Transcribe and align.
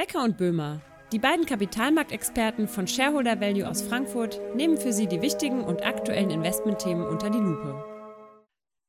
Becker 0.00 0.24
und 0.24 0.38
Böhmer, 0.38 0.80
die 1.12 1.18
beiden 1.18 1.44
Kapitalmarktexperten 1.44 2.68
von 2.68 2.88
Shareholder 2.88 3.38
Value 3.38 3.68
aus 3.68 3.82
Frankfurt, 3.82 4.40
nehmen 4.56 4.78
für 4.78 4.94
Sie 4.94 5.06
die 5.06 5.20
wichtigen 5.20 5.62
und 5.62 5.84
aktuellen 5.84 6.30
Investmentthemen 6.30 7.06
unter 7.06 7.28
die 7.28 7.36
Lupe. 7.36 7.84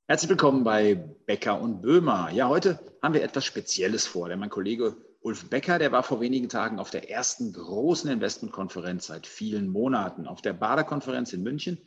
Herzlich 0.08 0.30
willkommen 0.30 0.64
bei 0.64 0.96
Becker 0.96 1.60
und 1.60 1.82
Böhmer. 1.82 2.32
Ja, 2.32 2.48
heute 2.48 2.80
haben 3.02 3.14
wir 3.14 3.24
etwas 3.24 3.44
Spezielles 3.44 4.08
vor, 4.08 4.30
denn 4.30 4.40
mein 4.40 4.50
Kollege 4.50 4.96
Ulf 5.20 5.50
Becker, 5.50 5.80
der 5.80 5.92
war 5.92 6.04
vor 6.04 6.22
wenigen 6.22 6.48
Tagen 6.48 6.80
auf 6.80 6.92
der 6.92 7.10
ersten 7.10 7.52
großen 7.52 8.10
Investmentkonferenz 8.10 9.08
seit 9.08 9.28
vielen 9.28 9.68
Monaten, 9.68 10.28
auf 10.28 10.42
der 10.42 10.54
Bader-Konferenz 10.54 11.34
in 11.34 11.44
München. 11.44 11.78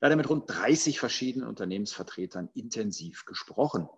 Da 0.00 0.06
hat 0.06 0.12
er 0.12 0.16
mit 0.16 0.28
rund 0.28 0.50
30 0.50 0.98
verschiedenen 0.98 1.46
Unternehmensvertretern 1.46 2.48
intensiv 2.54 3.26
gesprochen. 3.26 3.88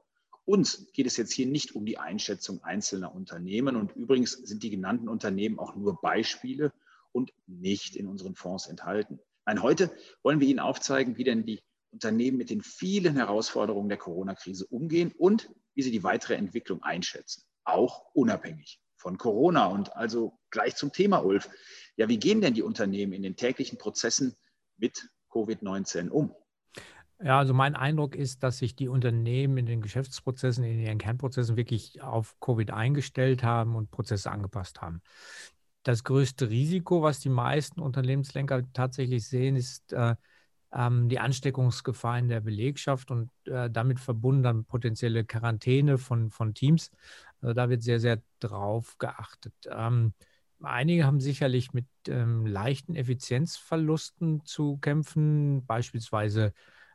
Uns 0.44 0.92
geht 0.92 1.06
es 1.06 1.16
jetzt 1.16 1.32
hier 1.32 1.46
nicht 1.46 1.74
um 1.74 1.86
die 1.86 1.98
Einschätzung 1.98 2.62
einzelner 2.62 3.14
Unternehmen. 3.14 3.76
Und 3.76 3.96
übrigens 3.96 4.32
sind 4.32 4.62
die 4.62 4.70
genannten 4.70 5.08
Unternehmen 5.08 5.58
auch 5.58 5.74
nur 5.74 6.00
Beispiele 6.00 6.72
und 7.12 7.32
nicht 7.46 7.96
in 7.96 8.06
unseren 8.06 8.34
Fonds 8.34 8.66
enthalten. 8.66 9.20
Nein, 9.46 9.62
heute 9.62 9.90
wollen 10.22 10.40
wir 10.40 10.48
Ihnen 10.48 10.58
aufzeigen, 10.58 11.16
wie 11.16 11.24
denn 11.24 11.46
die 11.46 11.62
Unternehmen 11.92 12.36
mit 12.36 12.50
den 12.50 12.60
vielen 12.60 13.16
Herausforderungen 13.16 13.88
der 13.88 13.98
Corona-Krise 13.98 14.66
umgehen 14.66 15.12
und 15.16 15.50
wie 15.74 15.82
sie 15.82 15.92
die 15.92 16.02
weitere 16.02 16.34
Entwicklung 16.34 16.82
einschätzen, 16.82 17.44
auch 17.64 18.06
unabhängig 18.14 18.80
von 18.96 19.16
Corona. 19.16 19.66
Und 19.66 19.94
also 19.96 20.38
gleich 20.50 20.76
zum 20.76 20.92
Thema, 20.92 21.18
Ulf. 21.18 21.48
Ja, 21.96 22.08
wie 22.08 22.18
gehen 22.18 22.40
denn 22.40 22.54
die 22.54 22.62
Unternehmen 22.62 23.12
in 23.12 23.22
den 23.22 23.36
täglichen 23.36 23.78
Prozessen 23.78 24.34
mit 24.76 25.08
Covid-19 25.30 26.08
um? 26.08 26.34
Ja, 27.22 27.38
also 27.38 27.54
mein 27.54 27.76
Eindruck 27.76 28.16
ist, 28.16 28.42
dass 28.42 28.58
sich 28.58 28.74
die 28.74 28.88
Unternehmen 28.88 29.56
in 29.56 29.66
den 29.66 29.80
Geschäftsprozessen, 29.80 30.64
in 30.64 30.80
ihren 30.80 30.98
Kernprozessen 30.98 31.56
wirklich 31.56 32.02
auf 32.02 32.38
Covid 32.40 32.70
eingestellt 32.72 33.42
haben 33.42 33.76
und 33.76 33.90
Prozesse 33.90 34.30
angepasst 34.30 34.82
haben. 34.82 35.00
Das 35.84 36.02
größte 36.04 36.50
Risiko, 36.50 37.02
was 37.02 37.20
die 37.20 37.28
meisten 37.28 37.80
Unternehmenslenker 37.80 38.62
tatsächlich 38.72 39.28
sehen, 39.28 39.54
ist 39.56 39.92
äh, 39.92 40.16
ähm, 40.72 41.08
die 41.08 41.20
Ansteckungsgefahr 41.20 42.18
in 42.18 42.28
der 42.28 42.40
Belegschaft 42.40 43.10
und 43.10 43.30
äh, 43.46 43.70
damit 43.70 44.00
verbunden 44.00 44.42
dann 44.42 44.64
potenzielle 44.64 45.24
Quarantäne 45.24 45.98
von, 45.98 46.30
von 46.30 46.52
Teams. 46.54 46.90
Also 47.40 47.54
da 47.54 47.70
wird 47.70 47.82
sehr, 47.82 48.00
sehr 48.00 48.22
drauf 48.40 48.98
geachtet. 48.98 49.54
Ähm, 49.70 50.14
einige 50.62 51.04
haben 51.06 51.20
sicherlich 51.20 51.72
mit 51.72 51.86
ähm, 52.08 52.44
leichten 52.46 52.96
Effizienzverlusten 52.96 54.44
zu 54.44 54.78
kämpfen, 54.78 55.64
beispielsweise 55.66 56.52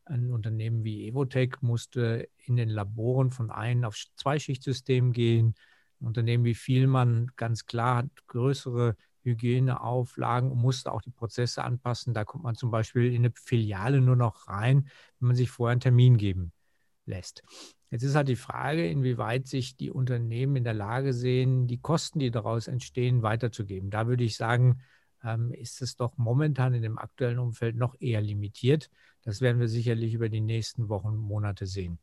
ein 0.09 0.31
Unternehmen 0.31 0.83
wie 0.83 1.07
Evotech 1.07 1.61
musste 1.61 2.27
in 2.45 2.55
den 2.55 2.69
Laboren 2.69 3.31
von 3.31 3.51
ein 3.51 3.85
auf 3.85 3.95
zwei 4.15 4.39
Schichtsystem 4.39 5.11
gehen. 5.11 5.55
Ein 6.01 6.07
Unternehmen 6.07 6.43
wie 6.45 6.55
Vielmann 6.55 7.31
ganz 7.35 7.65
klar 7.65 7.97
hat 7.97 8.27
größere 8.27 8.95
Hygieneauflagen 9.23 10.51
und 10.51 10.59
musste 10.59 10.91
auch 10.91 11.01
die 11.01 11.11
Prozesse 11.11 11.63
anpassen. 11.63 12.13
Da 12.13 12.25
kommt 12.25 12.43
man 12.43 12.55
zum 12.55 12.71
Beispiel 12.71 13.13
in 13.13 13.25
eine 13.25 13.31
Filiale 13.35 14.01
nur 14.01 14.15
noch 14.15 14.47
rein, 14.47 14.89
wenn 15.19 15.27
man 15.27 15.35
sich 15.35 15.51
vorher 15.51 15.73
einen 15.73 15.81
Termin 15.81 16.17
geben 16.17 16.51
lässt. 17.05 17.43
Jetzt 17.91 18.03
ist 18.03 18.15
halt 18.15 18.27
die 18.27 18.35
Frage, 18.35 18.87
inwieweit 18.87 19.47
sich 19.47 19.75
die 19.75 19.89
Unternehmen 19.89 20.57
in 20.57 20.63
der 20.63 20.75
Lage 20.75 21.13
sehen, 21.13 21.67
die 21.67 21.79
Kosten, 21.79 22.19
die 22.19 22.31
daraus 22.31 22.67
entstehen, 22.67 23.23
weiterzugeben. 23.23 23.89
Da 23.89 24.07
würde 24.07 24.23
ich 24.23 24.37
sagen, 24.37 24.81
ist 25.51 25.81
es 25.81 25.95
doch 25.95 26.17
momentan 26.17 26.73
in 26.73 26.81
dem 26.81 26.97
aktuellen 26.97 27.39
Umfeld 27.39 27.75
noch 27.75 27.95
eher 27.99 28.21
limitiert. 28.21 28.89
Das 29.23 29.41
werden 29.41 29.59
wir 29.59 29.67
sicherlich 29.67 30.13
über 30.13 30.29
die 30.29 30.41
nächsten 30.41 30.89
Wochen, 30.89 31.15
Monate 31.15 31.65
sehen. 31.65 31.99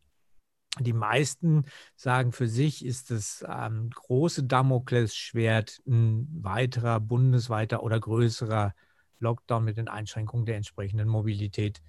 Die 0.78 0.92
meisten 0.92 1.64
sagen 1.94 2.33
für 2.33 2.48
sich, 2.48 2.84
ist 2.84 3.11
das 3.11 3.44
ähm, 3.48 3.89
große 3.91 4.44
Damoklesschwert 4.44 5.81
ein 5.87 6.28
weiterer 6.42 7.00
bundesweiter 7.00 7.83
oder 7.83 7.98
größerer 7.98 8.75
Lockdown 9.19 9.64
mit 9.64 9.78
den 9.78 9.89
Einschränkungen 9.89 10.44
der 10.44 10.56
entsprechenden 10.56 11.09
Mobilität 11.09 11.81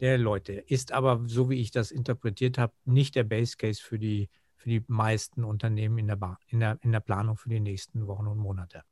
der 0.00 0.18
Leute. 0.18 0.52
Ist 0.52 0.92
aber, 0.92 1.22
so 1.26 1.50
wie 1.50 1.60
ich 1.60 1.72
das 1.72 1.90
interpretiert 1.90 2.58
habe, 2.58 2.72
nicht 2.84 3.16
der 3.16 3.24
Base 3.24 3.56
Case 3.56 3.82
für 3.82 3.98
die, 3.98 4.30
für 4.56 4.68
die 4.68 4.84
meisten 4.86 5.42
Unternehmen 5.42 5.98
in 5.98 6.06
der, 6.06 6.38
in, 6.46 6.60
der, 6.60 6.78
in 6.82 6.92
der 6.92 7.00
Planung 7.00 7.36
für 7.36 7.48
die 7.48 7.60
nächsten 7.60 8.06
Wochen 8.06 8.28
und 8.28 8.38
Monate. 8.38 8.84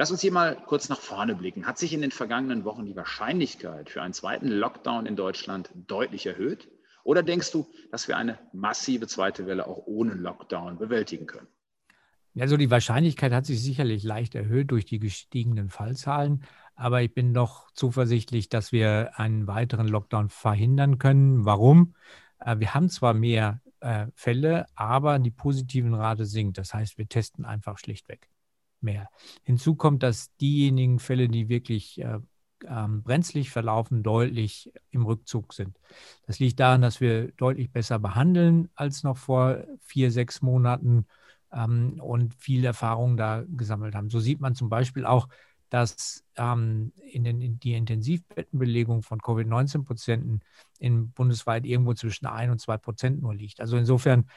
Lass 0.00 0.12
uns 0.12 0.20
hier 0.20 0.30
mal 0.30 0.54
kurz 0.54 0.88
nach 0.88 1.00
vorne 1.00 1.34
blicken. 1.34 1.66
Hat 1.66 1.76
sich 1.76 1.92
in 1.92 2.00
den 2.00 2.12
vergangenen 2.12 2.64
Wochen 2.64 2.86
die 2.86 2.94
Wahrscheinlichkeit 2.94 3.90
für 3.90 4.00
einen 4.00 4.14
zweiten 4.14 4.46
Lockdown 4.46 5.06
in 5.06 5.16
Deutschland 5.16 5.70
deutlich 5.74 6.24
erhöht? 6.24 6.68
Oder 7.02 7.24
denkst 7.24 7.50
du, 7.50 7.66
dass 7.90 8.06
wir 8.06 8.16
eine 8.16 8.38
massive 8.52 9.08
zweite 9.08 9.48
Welle 9.48 9.66
auch 9.66 9.88
ohne 9.88 10.14
Lockdown 10.14 10.78
bewältigen 10.78 11.26
können? 11.26 11.48
Also 12.38 12.56
die 12.56 12.70
Wahrscheinlichkeit 12.70 13.32
hat 13.32 13.44
sich 13.44 13.60
sicherlich 13.60 14.04
leicht 14.04 14.36
erhöht 14.36 14.70
durch 14.70 14.84
die 14.84 15.00
gestiegenen 15.00 15.68
Fallzahlen, 15.68 16.44
aber 16.76 17.02
ich 17.02 17.12
bin 17.12 17.34
doch 17.34 17.68
zuversichtlich, 17.72 18.48
dass 18.48 18.70
wir 18.70 19.18
einen 19.18 19.48
weiteren 19.48 19.88
Lockdown 19.88 20.28
verhindern 20.28 20.98
können. 20.98 21.44
Warum? 21.44 21.96
Äh, 22.38 22.60
wir 22.60 22.72
haben 22.72 22.88
zwar 22.88 23.14
mehr 23.14 23.60
äh, 23.80 24.06
Fälle, 24.14 24.66
aber 24.76 25.18
die 25.18 25.32
positiven 25.32 25.94
Rate 25.94 26.24
sinkt. 26.24 26.56
Das 26.56 26.72
heißt, 26.72 26.98
wir 26.98 27.08
testen 27.08 27.44
einfach 27.44 27.78
schlichtweg 27.78 28.28
mehr. 28.80 29.08
Hinzu 29.42 29.74
kommt, 29.74 30.02
dass 30.02 30.34
diejenigen 30.36 30.98
Fälle, 30.98 31.28
die 31.28 31.48
wirklich 31.48 32.00
äh, 32.00 32.18
ähm, 32.66 33.02
brenzlig 33.02 33.50
verlaufen, 33.50 34.02
deutlich 34.02 34.72
im 34.90 35.04
Rückzug 35.04 35.54
sind. 35.54 35.78
Das 36.26 36.38
liegt 36.38 36.60
daran, 36.60 36.82
dass 36.82 37.00
wir 37.00 37.32
deutlich 37.32 37.70
besser 37.70 37.98
behandeln 37.98 38.68
als 38.74 39.02
noch 39.02 39.16
vor 39.16 39.64
vier, 39.80 40.10
sechs 40.10 40.42
Monaten 40.42 41.06
ähm, 41.52 42.00
und 42.00 42.34
viel 42.34 42.64
Erfahrung 42.64 43.16
da 43.16 43.44
gesammelt 43.48 43.94
haben. 43.94 44.10
So 44.10 44.20
sieht 44.20 44.40
man 44.40 44.54
zum 44.54 44.68
Beispiel 44.68 45.06
auch, 45.06 45.28
dass 45.70 46.24
ähm, 46.36 46.92
in, 46.96 47.24
den, 47.24 47.40
in 47.42 47.60
die 47.60 47.74
Intensivbettenbelegung 47.74 49.02
von 49.02 49.20
Covid-19-Patienten 49.20 50.40
in 50.78 51.10
bundesweit 51.12 51.66
irgendwo 51.66 51.94
zwischen 51.94 52.26
ein 52.26 52.50
und 52.50 52.60
zwei 52.60 52.78
Prozent 52.78 53.20
nur 53.20 53.34
liegt. 53.34 53.60
Also 53.60 53.76
insofern 53.76 54.28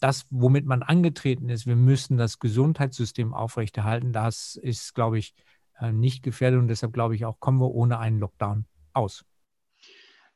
das, 0.00 0.26
womit 0.30 0.66
man 0.66 0.82
angetreten 0.82 1.48
ist, 1.48 1.66
wir 1.66 1.76
müssen 1.76 2.16
das 2.16 2.38
Gesundheitssystem 2.38 3.34
aufrechterhalten, 3.34 4.12
das 4.12 4.56
ist, 4.56 4.94
glaube 4.94 5.18
ich, 5.18 5.34
äh, 5.80 5.92
nicht 5.92 6.22
gefährdet 6.22 6.60
und 6.60 6.68
deshalb 6.68 6.92
glaube 6.92 7.14
ich 7.14 7.24
auch, 7.24 7.38
kommen 7.40 7.60
wir 7.60 7.70
ohne 7.70 7.98
einen 7.98 8.18
Lockdown 8.18 8.64
aus. 8.92 9.24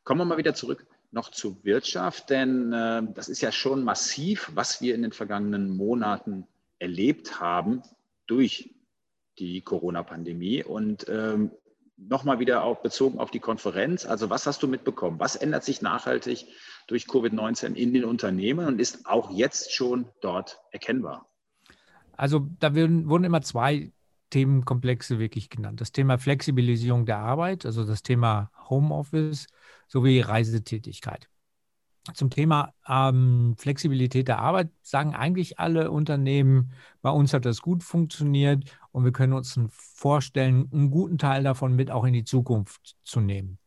Kommen 0.04 0.20
wir 0.20 0.25
mal 0.25 0.38
wieder 0.38 0.54
zurück 0.54 0.87
noch 1.12 1.31
zur 1.31 1.62
Wirtschaft, 1.65 2.31
denn 2.31 2.72
äh, 2.72 3.03
das 3.15 3.28
ist 3.28 3.43
ja 3.43 3.53
schon 3.53 3.84
massiv, 3.84 4.50
was 4.54 4.81
wir 4.81 4.94
in 4.94 5.03
den 5.03 5.12
vergangenen 5.12 5.76
Monaten 5.76 6.47
erlebt 6.78 7.38
haben 7.38 7.82
durch 8.26 8.75
die 9.38 9.60
Corona-Pandemie. 9.60 10.64
Und 10.64 11.06
ähm, 11.09 11.53
nochmal 11.97 12.38
wieder 12.38 12.64
auch 12.64 12.81
bezogen 12.81 13.19
auf 13.19 13.31
die 13.31 13.41
Konferenz. 13.41 14.06
Also 14.06 14.31
was 14.31 14.47
hast 14.47 14.62
du 14.62 14.69
mitbekommen? 14.69 15.20
Was 15.20 15.37
ändert 15.37 15.64
sich 15.64 15.82
nachhaltig 15.82 16.47
durch 16.87 17.04
Covid-19 17.04 17.75
in 17.75 17.93
den 17.93 18.04
Unternehmen 18.04 18.66
und 18.66 18.81
ist 18.81 19.06
auch 19.06 19.31
jetzt 19.31 19.72
schon 19.72 20.06
dort 20.20 20.60
erkennbar? 20.70 21.26
Also 22.16 22.48
da 22.59 22.75
wurden 22.75 23.25
immer 23.25 23.43
zwei 23.43 23.93
Themenkomplexe 24.31 25.19
wirklich 25.19 25.50
genannt. 25.50 25.81
Das 25.81 25.93
Thema 25.93 26.19
Flexibilisierung 26.19 27.06
der 27.06 27.19
Arbeit, 27.19 27.66
also 27.66 27.84
das 27.84 28.03
Thema 28.03 28.50
Homeoffice 28.69 29.47
sowie 29.88 30.20
Reisetätigkeit. 30.20 31.28
Zum 32.15 32.31
Thema 32.31 32.72
ähm, 32.88 33.54
Flexibilität 33.59 34.26
der 34.26 34.41
Arbeit 34.41 34.70
sagen 34.81 35.14
eigentlich 35.14 35.60
alle 35.60 35.91
Unternehmen, 35.93 36.72
bei 37.00 37.10
uns 37.10 37.32
hat 37.32 37.44
das 37.44 37.60
gut 37.62 37.84
funktioniert 37.84 38.64
und 38.91 39.04
wir 39.04 39.12
können 39.12 39.34
uns 39.34 39.60
vorstellen, 39.70 40.69
einen 40.72 40.91
guten 40.91 41.19
Teil 41.19 41.44
davon 41.44 41.76
mit 41.76 41.93
auch 41.93 42.04
in 42.04 42.12
die 42.12 42.25
Zukunft 42.25 42.97
zu 43.04 43.20
nehmen. 43.20 43.59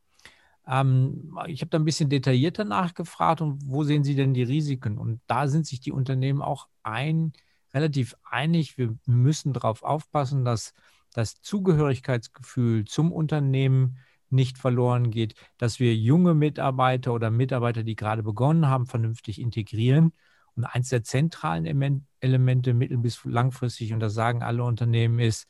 Ähm, 0.68 1.38
ich 1.48 1.62
habe 1.62 1.70
da 1.70 1.78
ein 1.80 1.86
bisschen 1.86 2.10
detaillierter 2.10 2.66
nachgefragt 2.66 3.42
und 3.42 3.62
wo 3.66 3.84
sehen 3.84 4.04
Sie 4.04 4.16
denn 4.16 4.34
die 4.34 4.44
Risiken? 4.44 4.98
Und 4.98 5.22
da 5.28 5.48
sind 5.48 5.66
sich 5.68 5.80
die 5.80 5.92
Unternehmen 5.92 6.42
auch 6.42 6.68
ein, 6.84 7.34
relativ 7.74 8.16
einig. 8.24 8.78
Wir 8.78 8.96
müssen 9.06 9.54
darauf 9.54 9.84
aufpassen, 9.84 10.46
dass 10.46 10.74
das 11.14 11.42
Zugehörigkeitsgefühl 11.42 12.86
zum 12.86 13.12
Unternehmen 13.12 13.98
nicht 14.30 14.58
verloren 14.58 15.12
geht, 15.12 15.36
dass 15.58 15.80
wir 15.80 15.96
junge 15.96 16.34
Mitarbeiter 16.34 17.14
oder 17.14 17.30
Mitarbeiter, 17.32 17.84
die 17.84 17.96
gerade 17.96 18.24
begonnen 18.24 18.68
haben, 18.68 18.86
vernünftig 18.86 19.40
integrieren. 19.40 20.14
Und 20.56 20.64
eins 20.64 20.90
der 20.90 21.04
zentralen 21.04 22.06
Elemente 22.22 22.74
mittel- 22.74 22.98
bis 22.98 23.24
langfristig, 23.26 23.94
und 23.94 24.00
das 24.00 24.14
sagen 24.14 24.42
alle 24.42 24.64
Unternehmen, 24.64 25.20
ist, 25.20 25.48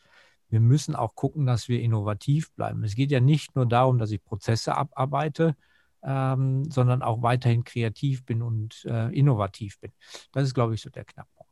wir 0.56 0.62
müssen 0.62 0.96
auch 0.96 1.16
gucken, 1.16 1.46
dass 1.46 1.68
wir 1.68 1.82
innovativ 1.82 2.50
bleiben. 2.54 2.86
Es 2.86 2.96
geht 2.96 3.12
ja 3.12 3.20
nicht 3.20 3.58
nur 3.58 3.66
darum, 3.66 3.98
dass 3.98 4.10
ich 4.12 4.24
Prozesse 4.24 4.78
abarbeite, 4.78 5.58
ähm, 6.02 6.72
sondern 6.72 7.02
auch 7.02 7.22
weiterhin 7.22 7.66
kreativ 7.66 8.24
bin 8.24 8.42
und 8.42 8.86
äh, 8.86 9.14
innovativ 9.14 9.82
bin. 9.82 9.92
Das 10.32 10.46
ist, 10.46 10.54
glaube 10.54 10.74
ich, 10.74 10.82
so 10.82 10.90
der 10.90 11.04
Knackpunkt. 11.04 11.52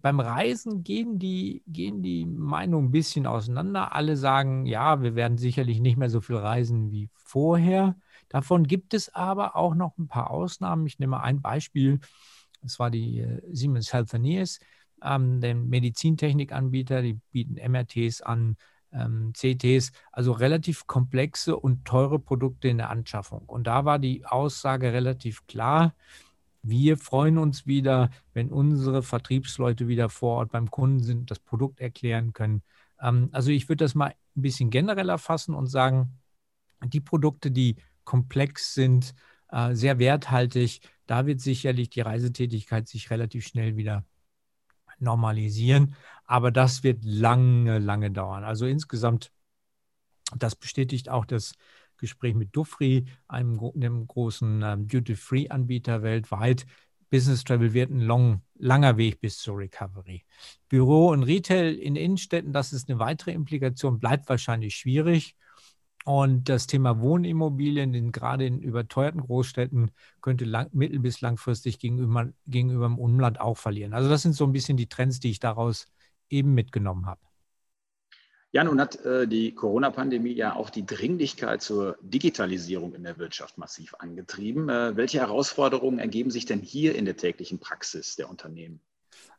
Beim 0.00 0.18
Reisen 0.18 0.82
gehen 0.82 1.18
die, 1.18 1.62
gehen 1.66 2.02
die 2.02 2.24
Meinungen 2.24 2.88
ein 2.88 2.90
bisschen 2.90 3.26
auseinander. 3.26 3.94
Alle 3.94 4.16
sagen, 4.16 4.64
ja, 4.64 5.02
wir 5.02 5.14
werden 5.14 5.36
sicherlich 5.36 5.80
nicht 5.80 5.98
mehr 5.98 6.08
so 6.08 6.22
viel 6.22 6.36
reisen 6.36 6.90
wie 6.90 7.10
vorher. 7.12 7.96
Davon 8.30 8.66
gibt 8.66 8.94
es 8.94 9.14
aber 9.14 9.56
auch 9.56 9.74
noch 9.74 9.98
ein 9.98 10.08
paar 10.08 10.30
Ausnahmen. 10.30 10.86
Ich 10.86 10.98
nehme 10.98 11.20
ein 11.20 11.42
Beispiel. 11.42 12.00
Das 12.62 12.78
war 12.78 12.90
die 12.90 13.18
äh, 13.18 13.42
Siemens 13.52 13.92
Healthineers. 13.92 14.58
Ähm, 15.04 15.40
den 15.40 15.68
Medizintechnikanbieter, 15.68 17.02
die 17.02 17.18
bieten 17.30 17.54
MRTs 17.54 18.20
an, 18.22 18.56
ähm, 18.92 19.32
CTs, 19.34 19.92
also 20.12 20.32
relativ 20.32 20.86
komplexe 20.86 21.56
und 21.56 21.84
teure 21.84 22.18
Produkte 22.18 22.68
in 22.68 22.78
der 22.78 22.90
Anschaffung. 22.90 23.42
Und 23.46 23.66
da 23.66 23.84
war 23.84 23.98
die 23.98 24.24
Aussage 24.26 24.92
relativ 24.92 25.46
klar. 25.46 25.94
Wir 26.62 26.96
freuen 26.96 27.38
uns 27.38 27.66
wieder, 27.66 28.10
wenn 28.34 28.50
unsere 28.50 29.02
Vertriebsleute 29.02 29.88
wieder 29.88 30.08
vor 30.08 30.38
Ort 30.38 30.52
beim 30.52 30.70
Kunden 30.70 31.02
sind, 31.02 31.30
das 31.30 31.38
Produkt 31.40 31.80
erklären 31.80 32.32
können. 32.32 32.62
Ähm, 33.00 33.28
also 33.32 33.50
ich 33.50 33.68
würde 33.68 33.84
das 33.84 33.94
mal 33.94 34.14
ein 34.36 34.42
bisschen 34.42 34.70
genereller 34.70 35.18
fassen 35.18 35.54
und 35.54 35.66
sagen, 35.66 36.18
die 36.84 37.00
Produkte, 37.00 37.50
die 37.50 37.76
komplex 38.04 38.74
sind, 38.74 39.14
äh, 39.50 39.74
sehr 39.74 39.98
werthaltig, 39.98 40.80
da 41.06 41.26
wird 41.26 41.40
sicherlich 41.40 41.90
die 41.90 42.00
Reisetätigkeit 42.00 42.88
sich 42.88 43.10
relativ 43.10 43.46
schnell 43.46 43.76
wieder 43.76 44.04
normalisieren. 45.02 45.94
Aber 46.24 46.50
das 46.50 46.82
wird 46.82 47.04
lange, 47.04 47.78
lange 47.78 48.10
dauern. 48.10 48.44
Also 48.44 48.66
insgesamt, 48.66 49.32
das 50.36 50.56
bestätigt 50.56 51.08
auch 51.08 51.26
das 51.26 51.54
Gespräch 51.98 52.34
mit 52.34 52.54
Dufry, 52.56 53.04
einem, 53.28 53.60
einem 53.74 54.06
großen 54.06 54.62
ähm, 54.62 54.88
Duty-Free-Anbieter 54.88 56.02
weltweit. 56.02 56.66
Business 57.10 57.44
Travel 57.44 57.74
wird 57.74 57.90
ein 57.90 58.00
long, 58.00 58.42
langer 58.54 58.96
Weg 58.96 59.20
bis 59.20 59.38
zur 59.38 59.58
Recovery. 59.58 60.24
Büro 60.68 61.10
und 61.10 61.24
Retail 61.24 61.74
in 61.74 61.94
Innenstädten, 61.94 62.52
das 62.52 62.72
ist 62.72 62.88
eine 62.88 62.98
weitere 62.98 63.32
Implikation, 63.32 63.98
bleibt 63.98 64.28
wahrscheinlich 64.30 64.74
schwierig. 64.74 65.36
Und 66.04 66.48
das 66.48 66.66
Thema 66.66 67.00
Wohnimmobilien, 67.00 67.94
in, 67.94 68.12
gerade 68.12 68.46
in 68.46 68.60
überteuerten 68.60 69.20
Großstädten, 69.20 69.90
könnte 70.20 70.44
lang, 70.44 70.68
mittel- 70.72 70.98
bis 70.98 71.20
langfristig 71.20 71.78
gegenüber, 71.78 72.32
gegenüber 72.46 72.86
dem 72.86 72.98
Umland 72.98 73.40
auch 73.40 73.56
verlieren. 73.56 73.94
Also 73.94 74.08
das 74.08 74.22
sind 74.22 74.34
so 74.34 74.44
ein 74.44 74.52
bisschen 74.52 74.76
die 74.76 74.88
Trends, 74.88 75.20
die 75.20 75.30
ich 75.30 75.40
daraus 75.40 75.86
eben 76.28 76.54
mitgenommen 76.54 77.06
habe. 77.06 77.20
Ja, 78.54 78.64
nun 78.64 78.80
hat 78.80 79.02
äh, 79.06 79.26
die 79.26 79.54
Corona-Pandemie 79.54 80.34
ja 80.34 80.54
auch 80.54 80.68
die 80.68 80.84
Dringlichkeit 80.84 81.62
zur 81.62 81.96
Digitalisierung 82.02 82.94
in 82.94 83.02
der 83.02 83.16
Wirtschaft 83.16 83.56
massiv 83.56 83.94
angetrieben. 83.98 84.68
Äh, 84.68 84.94
welche 84.94 85.20
Herausforderungen 85.20 85.98
ergeben 85.98 86.30
sich 86.30 86.44
denn 86.44 86.60
hier 86.60 86.94
in 86.94 87.06
der 87.06 87.16
täglichen 87.16 87.60
Praxis 87.60 88.14
der 88.16 88.28
Unternehmen? 88.28 88.80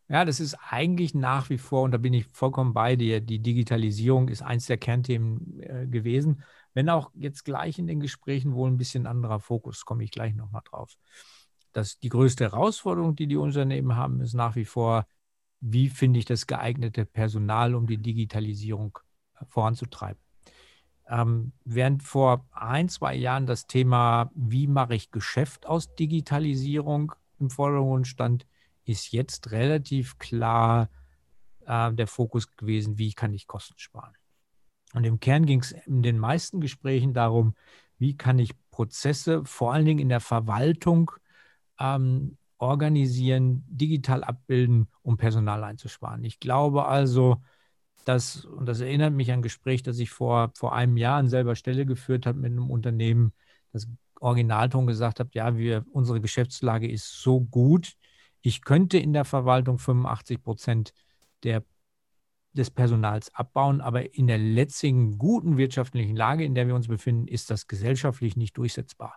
Ja, 0.09 0.25
das 0.25 0.39
ist 0.39 0.55
eigentlich 0.69 1.13
nach 1.15 1.49
wie 1.49 1.57
vor, 1.57 1.83
und 1.83 1.91
da 1.91 1.97
bin 1.97 2.13
ich 2.13 2.27
vollkommen 2.31 2.73
bei 2.73 2.95
dir, 2.95 3.21
die 3.21 3.39
Digitalisierung 3.39 4.27
ist 4.29 4.41
eins 4.41 4.65
der 4.67 4.77
Kernthemen 4.77 5.59
äh, 5.61 5.87
gewesen. 5.87 6.43
Wenn 6.73 6.89
auch 6.89 7.11
jetzt 7.13 7.45
gleich 7.45 7.79
in 7.79 7.87
den 7.87 7.99
Gesprächen 7.99 8.53
wohl 8.53 8.69
ein 8.69 8.77
bisschen 8.77 9.07
anderer 9.07 9.39
Fokus, 9.39 9.85
komme 9.85 10.03
ich 10.03 10.11
gleich 10.11 10.35
nochmal 10.35 10.61
drauf. 10.65 10.95
Das, 11.71 11.99
die 11.99 12.09
größte 12.09 12.45
Herausforderung, 12.45 13.15
die 13.15 13.27
die 13.27 13.37
Unternehmen 13.37 13.95
haben, 13.95 14.21
ist 14.21 14.33
nach 14.33 14.55
wie 14.55 14.65
vor, 14.65 15.07
wie 15.61 15.89
finde 15.89 16.19
ich 16.19 16.25
das 16.25 16.45
geeignete 16.47 17.05
Personal, 17.05 17.73
um 17.73 17.87
die 17.87 17.97
Digitalisierung 17.97 18.99
äh, 19.39 19.45
voranzutreiben. 19.47 20.21
Ähm, 21.07 21.53
während 21.65 22.03
vor 22.03 22.45
ein, 22.51 22.89
zwei 22.89 23.15
Jahren 23.15 23.45
das 23.45 23.67
Thema, 23.67 24.31
wie 24.35 24.67
mache 24.67 24.95
ich 24.95 25.11
Geschäft 25.11 25.65
aus 25.65 25.93
Digitalisierung 25.95 27.13
im 27.39 27.49
Vordergrund 27.49 28.07
stand, 28.07 28.45
ist 28.85 29.11
jetzt 29.11 29.51
relativ 29.51 30.17
klar 30.17 30.89
äh, 31.65 31.91
der 31.93 32.07
Fokus 32.07 32.55
gewesen, 32.55 32.97
wie 32.97 33.13
kann 33.13 33.33
ich 33.33 33.47
Kosten 33.47 33.75
sparen. 33.77 34.13
Und 34.93 35.05
im 35.05 35.19
Kern 35.19 35.45
ging 35.45 35.59
es 35.59 35.71
in 35.71 36.03
den 36.03 36.19
meisten 36.19 36.61
Gesprächen 36.61 37.13
darum, 37.13 37.55
wie 37.97 38.15
kann 38.15 38.39
ich 38.39 38.51
Prozesse 38.69 39.43
vor 39.45 39.73
allen 39.73 39.85
Dingen 39.85 39.99
in 39.99 40.09
der 40.09 40.19
Verwaltung 40.19 41.11
ähm, 41.79 42.37
organisieren, 42.57 43.63
digital 43.67 44.23
abbilden, 44.23 44.87
um 45.01 45.17
Personal 45.17 45.63
einzusparen. 45.63 46.23
Ich 46.23 46.39
glaube 46.39 46.85
also, 46.85 47.41
dass, 48.05 48.45
und 48.45 48.65
das 48.65 48.81
erinnert 48.81 49.13
mich 49.13 49.31
an 49.31 49.39
ein 49.39 49.41
Gespräch, 49.43 49.83
das 49.83 49.99
ich 49.99 50.09
vor, 50.09 50.51
vor 50.55 50.73
einem 50.73 50.97
Jahr 50.97 51.17
an 51.17 51.27
selber 51.27 51.55
Stelle 51.55 51.85
geführt 51.85 52.25
habe 52.25 52.39
mit 52.39 52.51
einem 52.51 52.69
Unternehmen, 52.69 53.33
das 53.71 53.87
Originalton 54.19 54.87
gesagt 54.87 55.19
hat, 55.19 55.35
ja, 55.35 55.57
wir, 55.57 55.85
unsere 55.91 56.21
Geschäftslage 56.21 56.89
ist 56.89 57.21
so 57.21 57.41
gut, 57.41 57.93
ich 58.43 58.61
könnte 58.61 58.97
in 58.97 59.13
der 59.13 59.23
Verwaltung 59.23 59.79
85 59.79 60.43
Prozent 60.43 60.93
der, 61.43 61.63
des 62.51 62.69
Personals 62.69 63.33
abbauen, 63.33 63.79
aber 63.79 64.13
in 64.13 64.27
der 64.27 64.37
letzten 64.37 65.17
guten 65.17 65.57
wirtschaftlichen 65.57 66.15
Lage, 66.15 66.43
in 66.43 66.53
der 66.53 66.67
wir 66.67 66.75
uns 66.75 66.89
befinden, 66.89 67.27
ist 67.27 67.49
das 67.49 67.67
gesellschaftlich 67.67 68.35
nicht 68.35 68.57
durchsetzbar. 68.57 69.15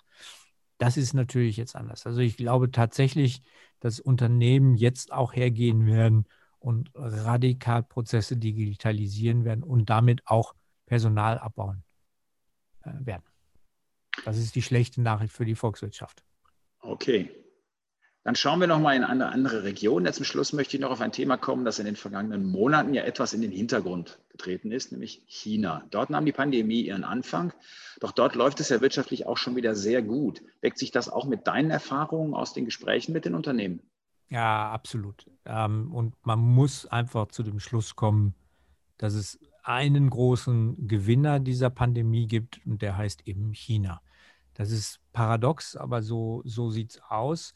Das 0.79 0.97
ist 0.97 1.13
natürlich 1.13 1.57
jetzt 1.57 1.75
anders. 1.75 2.07
Also 2.07 2.21
ich 2.21 2.37
glaube 2.37 2.71
tatsächlich, 2.71 3.43
dass 3.81 3.99
Unternehmen 3.99 4.77
jetzt 4.77 5.13
auch 5.13 5.35
hergehen 5.35 5.87
werden 5.87 6.27
und 6.61 6.91
radikal 6.95 7.83
Prozesse 7.83 8.37
digitalisieren 8.37 9.45
werden 9.45 9.65
und 9.65 9.91
damit 9.91 10.23
auch 10.27 10.55
Personal 10.87 11.39
abbauen 11.39 11.83
äh, 12.85 12.91
werden. 13.01 13.25
Das 14.25 14.39
ist 14.39 14.55
die 14.55 14.63
schlechte 14.63 15.03
Nachricht 15.03 15.33
für 15.33 15.45
die 15.45 15.57
Volkswirtschaft. 15.57 16.25
Okay, 16.79 17.29
dann 18.27 18.35
schauen 18.35 18.59
wir 18.59 18.67
nochmal 18.67 18.97
in 18.97 19.05
eine 19.05 19.29
andere 19.29 19.63
Region. 19.63 20.13
Zum 20.13 20.25
Schluss 20.25 20.53
möchte 20.53 20.77
ich 20.77 20.81
noch 20.81 20.91
auf 20.91 21.01
ein 21.01 21.13
Thema 21.13 21.37
kommen, 21.37 21.65
das 21.65 21.79
in 21.79 21.85
den 21.85 21.95
vergangenen 21.95 22.45
Monaten 22.45 22.93
ja 22.93 23.05
etwas 23.05 23.33
in 23.33 23.41
den 23.41 23.53
Hintergrund 23.53 24.19
getreten 24.31 24.73
ist, 24.73 24.91
nämlich 24.91 25.23
China. 25.29 25.85
Dort 25.93 26.11
nahm 26.11 26.27
die 26.27 26.33
Pandemie 26.33 26.81
ihren 26.81 27.05
Anfang, 27.05 27.53
doch 28.01 28.11
dort 28.11 28.35
läuft 28.35 28.59
es 28.59 28.69
ja 28.69 28.81
wirtschaftlich 28.81 29.27
auch 29.27 29.37
schon 29.37 29.55
wieder 29.55 29.77
sehr 29.77 30.03
gut. 30.03 30.43
Deckt 30.65 30.77
sich 30.77 30.91
das 30.91 31.09
auch 31.09 31.25
mit 31.25 31.47
deinen 31.47 31.71
Erfahrungen 31.71 32.35
aus 32.35 32.53
den 32.53 32.65
Gesprächen 32.65 33.13
mit 33.13 33.27
den 33.27 33.37
Unternehmen? 33.37 33.79
Ja, 34.29 34.73
absolut. 34.73 35.31
Ähm, 35.45 35.95
und 35.95 36.17
man 36.27 36.41
muss 36.41 36.85
einfach 36.85 37.29
zu 37.29 37.45
dem 37.45 37.61
Schluss 37.61 37.95
kommen, 37.95 38.35
dass 38.99 39.15
es 39.15 39.39
einen 39.63 40.11
großen 40.11 40.89
Gewinner 40.89 41.39
dieser 41.39 41.71
Pandemie 41.71 42.27
gibt 42.27 42.61
und 42.67 42.83
der 42.83 42.97
heißt 42.97 43.29
eben 43.29 43.53
China. 43.53 44.01
Das 44.55 44.73
ist 44.73 44.99
paradox, 45.13 45.77
aber 45.77 46.03
so, 46.03 46.43
so 46.45 46.71
sieht 46.71 46.91
es 46.91 47.03
aus. 47.09 47.55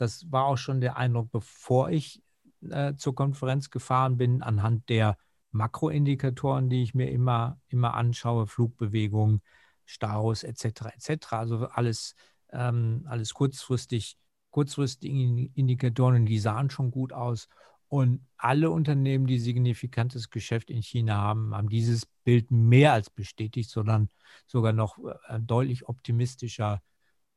Das 0.00 0.30
war 0.32 0.46
auch 0.46 0.56
schon 0.56 0.80
der 0.80 0.96
Eindruck, 0.96 1.30
bevor 1.30 1.90
ich 1.90 2.22
äh, 2.62 2.94
zur 2.94 3.14
Konferenz 3.14 3.70
gefahren 3.70 4.16
bin, 4.16 4.42
anhand 4.42 4.88
der 4.88 5.18
Makroindikatoren, 5.52 6.70
die 6.70 6.82
ich 6.82 6.94
mir 6.94 7.10
immer, 7.10 7.60
immer 7.68 7.94
anschaue, 7.94 8.46
Flugbewegungen, 8.46 9.42
Staus 9.84 10.42
etc. 10.42 10.86
etc. 10.94 11.32
Also 11.32 11.66
alles, 11.66 12.14
ähm, 12.50 13.04
alles 13.08 13.34
kurzfristig, 13.34 14.16
kurzfristige 14.50 15.50
Indikatoren, 15.54 16.24
die 16.24 16.38
sahen 16.38 16.70
schon 16.70 16.90
gut 16.90 17.12
aus. 17.12 17.48
Und 17.88 18.24
alle 18.38 18.70
Unternehmen, 18.70 19.26
die 19.26 19.38
signifikantes 19.38 20.30
Geschäft 20.30 20.70
in 20.70 20.80
China 20.80 21.16
haben, 21.16 21.54
haben 21.54 21.68
dieses 21.68 22.06
Bild 22.24 22.50
mehr 22.50 22.94
als 22.94 23.10
bestätigt, 23.10 23.68
sondern 23.68 24.08
sogar 24.46 24.72
noch 24.72 24.96
äh, 25.28 25.40
deutlich 25.40 25.88
optimistischer, 25.88 26.80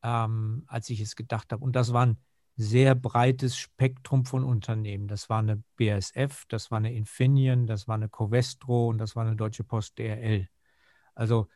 ähm, 0.01 0.63
als 0.67 0.89
ich 0.89 1.01
es 1.01 1.17
gedacht 1.17 1.51
habe. 1.51 1.63
Und 1.63 1.75
das 1.75 1.91
waren 1.91 2.19
sehr 2.55 2.95
breites 2.95 3.57
Spektrum 3.57 4.25
von 4.25 4.43
Unternehmen. 4.43 5.07
Das 5.07 5.29
war 5.29 5.39
eine 5.39 5.63
BASF, 5.77 6.45
das 6.47 6.71
war 6.71 6.77
eine 6.77 6.93
Infineon, 6.93 7.67
das 7.67 7.87
war 7.87 7.95
eine 7.95 8.09
Covestro 8.09 8.89
und 8.89 8.99
das 8.99 9.15
war 9.15 9.25
eine 9.25 9.35
Deutsche 9.35 9.63
Post 9.63 9.97
DRL. 9.97 10.47
Also 11.15 11.47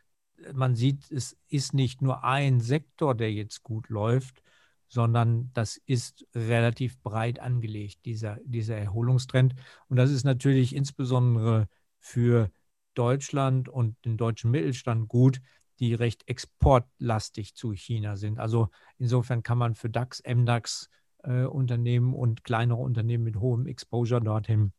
man 0.52 0.74
sieht, 0.74 1.10
es 1.10 1.36
ist 1.48 1.74
nicht 1.74 2.02
nur 2.02 2.24
ein 2.24 2.60
Sektor, 2.60 3.14
der 3.14 3.32
jetzt 3.32 3.62
gut 3.62 3.88
läuft, 3.88 4.42
sondern 4.88 5.50
das 5.52 5.76
ist 5.76 6.26
relativ 6.34 7.00
breit 7.00 7.40
angelegt, 7.40 8.04
dieser, 8.04 8.38
dieser 8.44 8.76
Erholungstrend. 8.76 9.54
Und 9.88 9.96
das 9.96 10.10
ist 10.10 10.24
natürlich 10.24 10.74
insbesondere 10.74 11.68
für 11.98 12.50
Deutschland 12.94 13.68
und 13.68 14.02
den 14.04 14.16
deutschen 14.16 14.50
Mittelstand 14.50 15.08
gut, 15.08 15.40
die 15.80 15.94
recht 15.94 16.28
exportlastig 16.28 17.54
zu 17.54 17.72
China 17.72 18.16
sind. 18.16 18.38
Also 18.38 18.70
insofern 18.98 19.42
kann 19.42 19.58
man 19.58 19.74
für 19.74 19.90
DAX, 19.90 20.22
MDAX 20.26 20.90
äh, 21.22 21.44
Unternehmen 21.44 22.14
und 22.14 22.44
kleinere 22.44 22.78
Unternehmen 22.78 23.24
mit 23.24 23.36
hohem 23.36 23.66
Exposure 23.66 24.20
dorthin 24.20 24.72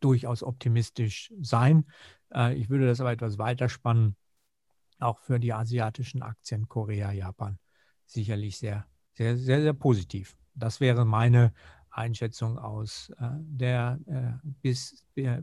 durchaus 0.00 0.42
optimistisch 0.42 1.32
sein. 1.40 1.86
Äh, 2.34 2.54
ich 2.54 2.70
würde 2.70 2.86
das 2.86 3.00
aber 3.00 3.12
etwas 3.12 3.38
weiterspannen, 3.38 4.16
auch 4.98 5.18
für 5.18 5.38
die 5.38 5.52
asiatischen 5.52 6.22
Aktien 6.22 6.68
Korea, 6.68 7.12
Japan 7.12 7.58
sicherlich 8.06 8.58
sehr, 8.58 8.86
sehr, 9.12 9.36
sehr, 9.36 9.60
sehr 9.60 9.72
positiv. 9.72 10.36
Das 10.54 10.80
wäre 10.80 11.04
meine 11.04 11.52
Einschätzung 11.90 12.58
aus 12.58 13.10
äh, 13.18 13.28
der 13.40 13.98
äh, 14.06 14.48
bis 14.62 15.04
äh, 15.16 15.40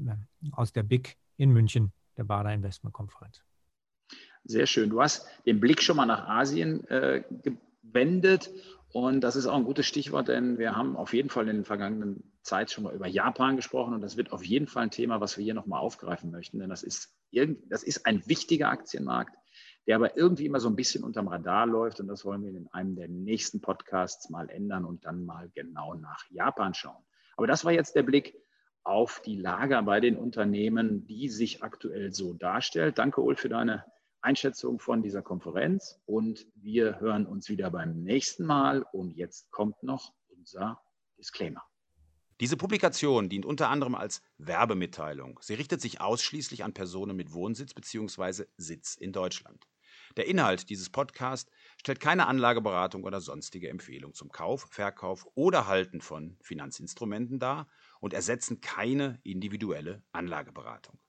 aus 0.51 0.71
der 0.71 0.83
BIC 0.83 1.17
in 1.37 1.51
München, 1.51 1.91
der 2.17 2.23
Bader 2.23 2.53
Investment 2.53 2.93
Konferenz. 2.93 3.43
Sehr 4.45 4.65
schön. 4.65 4.89
Du 4.89 5.01
hast 5.01 5.27
den 5.45 5.59
Blick 5.59 5.81
schon 5.81 5.95
mal 5.97 6.05
nach 6.05 6.27
Asien 6.27 6.85
äh, 6.89 7.23
gewendet 7.83 8.51
und 8.91 9.21
das 9.21 9.35
ist 9.35 9.47
auch 9.47 9.55
ein 9.55 9.63
gutes 9.63 9.85
Stichwort, 9.85 10.27
denn 10.27 10.57
wir 10.57 10.75
haben 10.75 10.97
auf 10.97 11.13
jeden 11.13 11.29
Fall 11.29 11.47
in 11.47 11.57
der 11.57 11.65
vergangenen 11.65 12.31
Zeit 12.41 12.69
schon 12.69 12.83
mal 12.83 12.93
über 12.93 13.07
Japan 13.07 13.55
gesprochen 13.55 13.93
und 13.93 14.01
das 14.01 14.17
wird 14.17 14.33
auf 14.33 14.43
jeden 14.45 14.67
Fall 14.67 14.83
ein 14.83 14.91
Thema, 14.91 15.21
was 15.21 15.37
wir 15.37 15.43
hier 15.43 15.53
nochmal 15.53 15.79
aufgreifen 15.79 16.29
möchten, 16.29 16.59
denn 16.59 16.69
das 16.69 16.83
ist, 16.83 17.15
das 17.69 17.83
ist 17.83 18.05
ein 18.05 18.27
wichtiger 18.27 18.69
Aktienmarkt, 18.69 19.33
der 19.87 19.95
aber 19.95 20.17
irgendwie 20.17 20.45
immer 20.45 20.59
so 20.59 20.67
ein 20.67 20.75
bisschen 20.75 21.03
unterm 21.03 21.29
Radar 21.29 21.65
läuft 21.65 22.01
und 22.01 22.07
das 22.07 22.25
wollen 22.25 22.43
wir 22.43 22.49
in 22.49 22.67
einem 22.73 22.95
der 22.95 23.07
nächsten 23.07 23.61
Podcasts 23.61 24.29
mal 24.29 24.49
ändern 24.49 24.83
und 24.83 25.05
dann 25.05 25.25
mal 25.25 25.49
genau 25.55 25.93
nach 25.93 26.25
Japan 26.29 26.73
schauen. 26.73 27.03
Aber 27.37 27.47
das 27.47 27.63
war 27.63 27.71
jetzt 27.71 27.95
der 27.95 28.03
Blick 28.03 28.35
auf 28.83 29.21
die 29.25 29.37
Lage 29.37 29.81
bei 29.83 30.01
den 30.01 30.17
Unternehmen, 30.17 31.07
die 31.07 31.29
sich 31.29 31.63
aktuell 31.63 32.13
so 32.13 32.33
darstellt. 32.33 32.97
Danke, 32.97 33.21
Ulf, 33.21 33.39
für 33.39 33.49
deine 33.49 33.85
Einschätzung 34.23 34.79
von 34.79 35.03
dieser 35.03 35.21
Konferenz 35.21 35.99
und 36.05 36.47
wir 36.55 36.99
hören 36.99 37.25
uns 37.25 37.49
wieder 37.49 37.69
beim 37.69 38.03
nächsten 38.03 38.45
Mal. 38.45 38.85
Und 38.93 39.11
jetzt 39.11 39.51
kommt 39.51 39.83
noch 39.83 40.13
unser 40.29 40.81
Disclaimer. 41.17 41.63
Diese 42.39 42.57
Publikation 42.57 43.29
dient 43.29 43.45
unter 43.45 43.69
anderem 43.69 43.95
als 43.95 44.21
Werbemitteilung. 44.37 45.39
Sie 45.41 45.53
richtet 45.53 45.81
sich 45.81 46.01
ausschließlich 46.01 46.63
an 46.63 46.73
Personen 46.73 47.15
mit 47.15 47.33
Wohnsitz 47.33 47.73
bzw. 47.73 48.45
Sitz 48.57 48.95
in 48.95 49.13
Deutschland. 49.13 49.67
Der 50.17 50.27
Inhalt 50.27 50.69
dieses 50.69 50.89
Podcasts 50.89 51.51
stellt 51.77 51.99
keine 51.99 52.27
Anlageberatung 52.27 53.03
oder 53.03 53.21
sonstige 53.21 53.69
Empfehlung 53.69 54.13
zum 54.13 54.31
Kauf, 54.31 54.67
Verkauf 54.69 55.27
oder 55.35 55.67
Halten 55.67 56.01
von 56.01 56.37
Finanzinstrumenten 56.41 57.39
dar 57.39 57.67
und 57.99 58.13
ersetzen 58.13 58.61
keine 58.61 59.19
individuelle 59.23 60.03
Anlageberatung. 60.11 60.99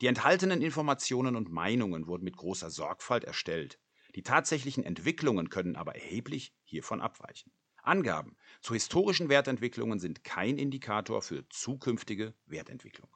Die 0.00 0.06
enthaltenen 0.06 0.62
Informationen 0.62 1.36
und 1.36 1.50
Meinungen 1.50 2.06
wurden 2.06 2.24
mit 2.24 2.36
großer 2.36 2.70
Sorgfalt 2.70 3.24
erstellt. 3.24 3.78
Die 4.14 4.22
tatsächlichen 4.22 4.84
Entwicklungen 4.84 5.50
können 5.50 5.76
aber 5.76 5.94
erheblich 5.94 6.54
hiervon 6.64 7.00
abweichen. 7.00 7.52
Angaben 7.82 8.36
zu 8.60 8.74
historischen 8.74 9.28
Wertentwicklungen 9.28 9.98
sind 9.98 10.24
kein 10.24 10.56
Indikator 10.56 11.20
für 11.20 11.48
zukünftige 11.48 12.34
Wertentwicklung. 12.46 13.10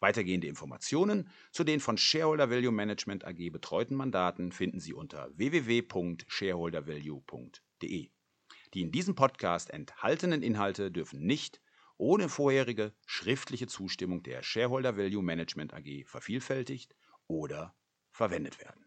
Weitergehende 0.00 0.48
Informationen 0.48 1.30
zu 1.50 1.64
den 1.64 1.80
von 1.80 1.96
Shareholder 1.96 2.50
Value 2.50 2.72
Management 2.72 3.24
AG 3.24 3.48
betreuten 3.50 3.94
Mandaten 3.94 4.52
finden 4.52 4.80
Sie 4.80 4.92
unter 4.92 5.30
www.shareholdervalue.de. 5.34 8.10
Die 8.74 8.80
in 8.80 8.92
diesem 8.92 9.14
Podcast 9.14 9.70
enthaltenen 9.70 10.42
Inhalte 10.42 10.90
dürfen 10.90 11.24
nicht 11.24 11.62
ohne 11.96 12.28
vorherige 12.28 12.94
schriftliche 13.06 13.66
Zustimmung 13.66 14.22
der 14.22 14.42
Shareholder 14.42 14.96
Value 14.96 15.22
Management 15.22 15.74
AG 15.74 16.04
vervielfältigt 16.06 16.94
oder 17.26 17.74
verwendet 18.10 18.58
werden. 18.60 18.83